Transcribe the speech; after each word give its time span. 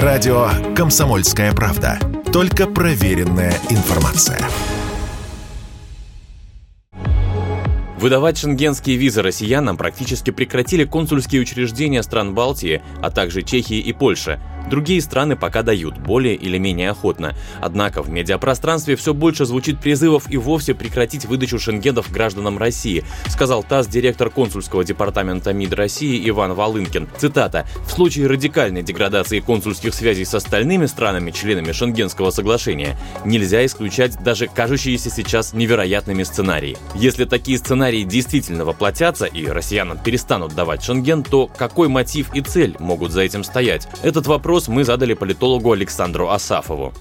Радио 0.00 0.48
«Комсомольская 0.74 1.52
правда». 1.52 1.98
Только 2.32 2.66
проверенная 2.66 3.52
информация. 3.68 4.40
Выдавать 7.98 8.38
шенгенские 8.38 8.96
визы 8.96 9.20
россиянам 9.20 9.76
практически 9.76 10.30
прекратили 10.30 10.84
консульские 10.84 11.42
учреждения 11.42 12.02
стран 12.02 12.32
Балтии, 12.32 12.80
а 13.02 13.10
также 13.10 13.42
Чехии 13.42 13.80
и 13.80 13.92
Польши– 13.92 14.40
Другие 14.70 15.00
страны 15.00 15.36
пока 15.36 15.62
дают, 15.62 15.98
более 15.98 16.34
или 16.34 16.58
менее 16.58 16.90
охотно. 16.90 17.34
Однако 17.60 18.02
в 18.02 18.10
медиапространстве 18.10 18.96
все 18.96 19.14
больше 19.14 19.44
звучит 19.44 19.80
призывов 19.80 20.30
и 20.30 20.36
вовсе 20.36 20.74
прекратить 20.74 21.26
выдачу 21.26 21.58
шенгенов 21.58 22.10
гражданам 22.10 22.58
России, 22.58 23.04
сказал 23.28 23.62
ТАСС 23.62 23.86
директор 23.86 24.30
консульского 24.30 24.84
департамента 24.84 25.52
МИД 25.52 25.74
России 25.74 26.28
Иван 26.28 26.54
Волынкин. 26.54 27.08
Цитата. 27.18 27.66
«В 27.86 27.90
случае 27.90 28.26
радикальной 28.26 28.82
деградации 28.82 29.40
консульских 29.40 29.94
связей 29.94 30.24
с 30.24 30.34
остальными 30.34 30.86
странами, 30.86 31.30
членами 31.30 31.72
Шенгенского 31.72 32.30
соглашения, 32.30 32.96
нельзя 33.24 33.64
исключать 33.66 34.22
даже 34.22 34.46
кажущиеся 34.46 35.10
сейчас 35.10 35.52
невероятными 35.52 36.22
сценарии. 36.22 36.76
Если 36.94 37.24
такие 37.24 37.58
сценарии 37.58 38.04
действительно 38.04 38.64
воплотятся 38.64 39.26
и 39.26 39.46
россиянам 39.46 39.98
перестанут 39.98 40.54
давать 40.54 40.82
Шенген, 40.82 41.22
то 41.22 41.46
какой 41.46 41.88
мотив 41.88 42.34
и 42.34 42.40
цель 42.40 42.76
могут 42.78 43.12
за 43.12 43.22
этим 43.22 43.44
стоять? 43.44 43.88
Этот 44.02 44.26
вопрос 44.26 44.51
вопрос 44.52 44.68
мы 44.68 44.84
задали 44.84 45.14
политологу 45.14 45.72
Александру 45.72 46.28
Асафову. 46.28 46.92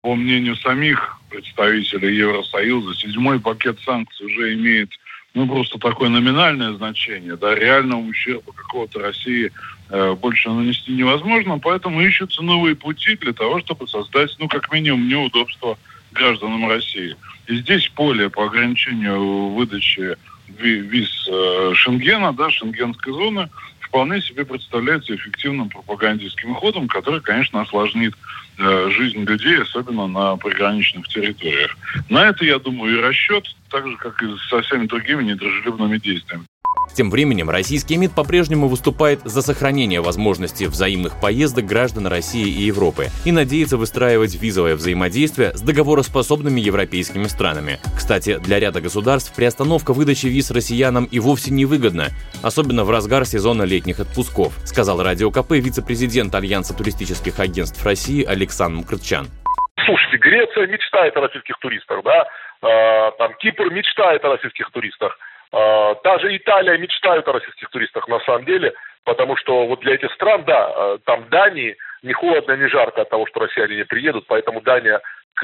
По 0.00 0.14
мнению 0.14 0.56
самих 0.56 1.18
представителей 1.28 2.16
Евросоюза, 2.16 2.94
седьмой 2.94 3.38
пакет 3.40 3.78
санкций 3.84 4.24
уже 4.24 4.54
имеет 4.54 4.88
ну, 5.34 5.46
просто 5.46 5.78
такое 5.78 6.08
номинальное 6.08 6.72
значение, 6.72 7.36
да, 7.36 7.54
реального 7.54 8.00
ущерба 8.00 8.52
какого-то 8.54 9.00
России 9.00 9.52
э, 9.90 10.14
больше 10.14 10.48
нанести 10.48 10.92
невозможно, 10.92 11.58
поэтому 11.58 12.00
ищутся 12.00 12.40
новые 12.40 12.74
пути 12.74 13.16
для 13.16 13.34
того, 13.34 13.60
чтобы 13.60 13.86
создать, 13.86 14.34
ну, 14.38 14.48
как 14.48 14.72
минимум, 14.72 15.06
неудобства 15.06 15.76
гражданам 16.12 16.70
России. 16.70 17.16
И 17.48 17.56
здесь 17.56 17.86
поле 17.94 18.30
по 18.30 18.46
ограничению 18.46 19.50
выдачи 19.50 20.16
виз 20.48 21.28
э, 21.30 21.72
Шенгена, 21.74 22.32
да, 22.32 22.48
шенгенской 22.48 23.12
зоны, 23.12 23.50
вполне 23.94 24.20
себе 24.20 24.44
представляется 24.44 25.14
эффективным 25.14 25.68
пропагандистским 25.68 26.52
ходом, 26.56 26.88
который, 26.88 27.20
конечно, 27.20 27.60
осложнит 27.60 28.12
э, 28.58 28.90
жизнь 28.90 29.22
людей, 29.22 29.62
особенно 29.62 30.08
на 30.08 30.36
приграничных 30.36 31.06
территориях. 31.06 31.76
На 32.08 32.26
это, 32.26 32.44
я 32.44 32.58
думаю, 32.58 32.98
и 32.98 33.00
расчет, 33.00 33.44
так 33.70 33.86
же, 33.86 33.96
как 33.98 34.20
и 34.20 34.26
со 34.50 34.62
всеми 34.62 34.86
другими 34.86 35.22
недружелюбными 35.22 35.98
действиями. 35.98 36.44
Тем 36.94 37.10
временем 37.10 37.50
российский 37.50 37.96
МИД 37.96 38.12
по-прежнему 38.14 38.68
выступает 38.68 39.20
за 39.24 39.42
сохранение 39.42 40.00
возможности 40.00 40.64
взаимных 40.64 41.20
поездок 41.20 41.64
граждан 41.66 42.06
России 42.06 42.46
и 42.46 42.64
Европы 42.64 43.08
и 43.24 43.32
надеется 43.32 43.76
выстраивать 43.76 44.34
визовое 44.40 44.76
взаимодействие 44.76 45.52
с 45.54 45.60
договороспособными 45.60 46.60
европейскими 46.60 47.24
странами. 47.24 47.78
Кстати, 47.96 48.38
для 48.38 48.60
ряда 48.60 48.80
государств 48.80 49.34
приостановка 49.34 49.92
выдачи 49.92 50.26
виз 50.26 50.50
россиянам 50.50 51.06
и 51.06 51.18
вовсе 51.18 51.50
невыгодна, 51.52 52.08
особенно 52.42 52.84
в 52.84 52.90
разгар 52.90 53.24
сезона 53.24 53.62
летних 53.62 54.00
отпусков, 54.00 54.54
сказал 54.64 55.02
Радио 55.02 55.30
КП 55.30 55.52
вице-президент 55.52 56.34
Альянса 56.34 56.74
туристических 56.76 57.40
агентств 57.40 57.84
России 57.84 58.24
Александр 58.24 58.82
Мкртчан. 58.82 59.28
Слушайте, 59.84 60.16
Греция 60.18 60.66
мечтает 60.66 61.16
о 61.16 61.20
российских 61.20 61.58
туристах, 61.58 62.02
да? 62.04 62.26
Э, 62.62 63.10
там 63.18 63.34
Кипр 63.38 63.70
мечтает 63.70 64.24
о 64.24 64.30
российских 64.30 64.70
туристах. 64.70 65.18
А, 65.54 65.94
даже 66.02 66.36
Италия 66.36 66.76
мечтают 66.78 67.28
о 67.28 67.32
российских 67.32 67.70
туристах 67.70 68.08
на 68.08 68.18
самом 68.20 68.44
деле, 68.44 68.74
потому 69.04 69.36
что 69.36 69.66
вот 69.66 69.80
для 69.80 69.94
этих 69.94 70.12
стран, 70.14 70.42
да, 70.44 70.66
а, 70.66 70.98
там 71.04 71.28
Дании 71.28 71.76
не 72.02 72.12
холодно, 72.12 72.56
не 72.56 72.68
жарко 72.68 73.02
от 73.02 73.10
того, 73.10 73.26
что 73.26 73.40
россияне 73.40 73.76
не 73.76 73.84
приедут, 73.84 74.26
поэтому 74.26 74.60
Дания 74.62 75.00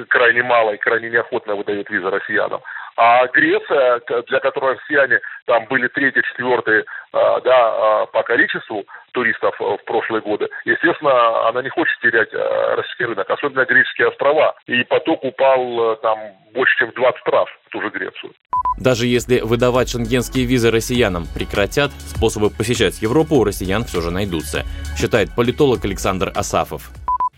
крайне 0.09 0.43
мало 0.43 0.73
и 0.73 0.79
крайне 0.79 1.11
неохотно 1.11 1.55
выдает 1.55 1.89
визы 1.91 2.11
россиянам. 2.11 2.61
А 3.03 3.27
Греция, 3.29 4.03
для 4.29 4.41
которой 4.41 4.77
россияне 4.77 5.21
там 5.47 5.65
были 5.71 5.89
третьи, 5.89 6.21
четвертые 6.21 6.85
а, 7.15 7.41
да, 7.41 8.05
по 8.13 8.23
количеству 8.23 8.85
туристов 9.13 9.55
в 9.59 9.79
прошлые 9.87 10.21
годы, 10.21 10.49
естественно, 10.67 11.49
она 11.49 11.63
не 11.63 11.71
хочет 11.71 11.99
терять 12.03 12.29
российский 12.77 13.07
рынок, 13.07 13.31
особенно 13.31 13.65
греческие 13.65 14.09
острова. 14.09 14.55
И 14.67 14.85
поток 14.85 15.25
упал 15.25 15.97
там 16.03 16.19
больше, 16.53 16.77
чем 16.79 16.91
в 16.91 16.95
20 16.95 17.27
раз 17.29 17.47
в 17.65 17.71
ту 17.71 17.81
же 17.81 17.89
Грецию. 17.89 18.33
Даже 18.79 19.07
если 19.07 19.41
выдавать 19.41 19.89
шенгенские 19.89 20.45
визы 20.45 20.71
россиянам 20.71 21.25
прекратят, 21.35 21.93
способы 21.93 22.51
посещать 22.51 23.01
Европу 23.01 23.37
у 23.37 23.45
россиян 23.45 23.85
все 23.85 24.03
же 24.03 24.11
найдутся, 24.11 24.65
считает 24.99 25.35
политолог 25.35 25.83
Александр 25.87 26.31
Асафов. 26.35 26.91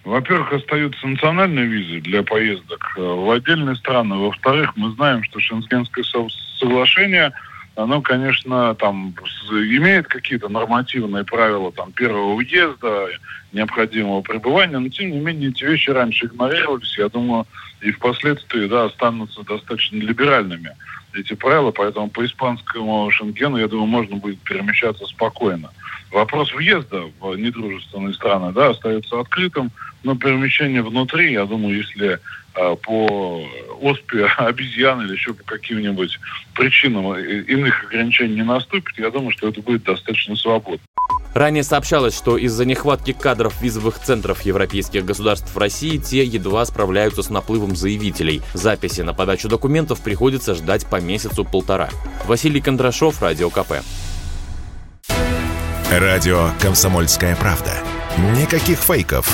Во-первых, 0.05 0.53
остаются 0.53 1.07
национальные 1.07 1.67
визы 1.67 2.01
для 2.01 2.23
поездок 2.25 2.95
э, 2.97 3.01
в 3.01 3.31
отдельные 3.31 3.77
страны. 3.77 4.17
Во-вторых, 4.17 4.73
мы 4.77 4.91
знаем, 4.93 5.23
что 5.23 5.39
Шенгенское 5.39 6.05
соглашение, 6.59 7.33
оно, 7.77 8.03
конечно, 8.03 8.75
там 8.75 9.15
имеет 9.51 10.09
какие-то 10.09 10.49
нормативные 10.49 11.25
правила 11.25 11.71
там, 11.71 11.93
первого 11.93 12.35
въезда, 12.35 13.09
необходимого 13.53 14.23
пребывания, 14.23 14.79
но, 14.79 14.89
тем 14.89 15.13
не 15.13 15.21
менее, 15.21 15.51
эти 15.51 15.65
вещи 15.65 15.91
раньше 15.91 16.27
игнорировались. 16.27 16.99
Я 16.99 17.09
думаю, 17.09 17.47
и 17.81 17.93
впоследствии 17.93 18.67
да, 18.67 18.87
останутся 18.87 19.43
достаточно 19.45 19.97
либеральными 19.97 20.73
эти 21.15 21.34
правила, 21.34 21.71
поэтому 21.71 22.09
по 22.09 22.25
испанскому 22.25 23.11
Шенгену, 23.11 23.59
я 23.59 23.69
думаю, 23.69 23.87
можно 23.87 24.17
будет 24.17 24.39
перемещаться 24.41 25.07
спокойно. 25.07 25.71
Вопрос 26.11 26.53
въезда 26.53 27.05
в 27.21 27.37
недружественные 27.37 28.15
страны 28.15 28.53
да, 28.53 28.71
остается 28.71 29.21
открытым, 29.21 29.71
но 30.05 30.17
перемещение 30.17 30.83
внутри, 30.83 31.33
я 31.33 31.45
думаю, 31.45 31.79
если 31.79 32.19
э, 32.55 32.77
по 32.83 33.47
оспе 33.81 34.27
обезьян 34.37 35.03
или 35.03 35.13
еще 35.13 35.35
по 35.35 35.45
каким-нибудь 35.45 36.19
причинам 36.55 37.15
иных 37.17 37.85
ограничений 37.85 38.37
не 38.37 38.45
наступит, 38.45 38.99
я 38.99 39.11
думаю, 39.11 39.33
что 39.33 39.49
это 39.49 39.61
будет 39.63 39.85
достаточно 39.85 40.37
свободно. 40.37 40.85
Ранее 41.35 41.63
сообщалось, 41.63 42.17
что 42.17 42.37
из-за 42.37 42.67
нехватки 42.67 43.13
кадров 43.13 43.61
визовых 43.63 43.99
центров 43.99 44.43
европейских 44.43 45.05
государств 45.05 45.55
в 45.55 45.59
России 45.59 45.97
те 45.97 46.25
едва 46.25 46.65
справляются 46.67 47.23
с 47.23 47.31
наплывом 47.31 47.75
заявителей. 47.75 48.43
Записи 48.53 49.01
на 49.01 49.15
подачу 49.15 49.49
документов 49.49 50.03
приходится 50.03 50.55
ждать 50.55 50.87
по 50.87 51.01
месяцу-полтора. 51.01 51.89
Василий 52.27 52.61
Кондрашов, 52.61 53.23
Радио 53.23 53.49
КП. 53.49 53.83
Радио 55.91 56.51
«Комсомольская 56.61 57.34
правда». 57.37 57.73
Никаких 58.39 58.79
фейков, 58.79 59.27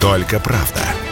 только 0.00 0.40
правда. 0.40 1.09